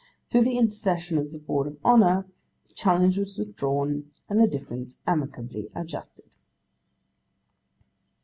Through 0.31 0.45
the 0.45 0.57
intercession 0.57 1.19
of 1.19 1.31
the 1.31 1.37
Board 1.37 1.67
of 1.67 1.77
Honour, 1.85 2.25
the 2.67 2.73
challenge 2.73 3.19
was 3.19 3.37
withdrawn, 3.37 4.09
and 4.27 4.39
the 4.41 4.47
difference 4.47 4.99
amicably 5.05 5.69
adjusted. 5.75 6.27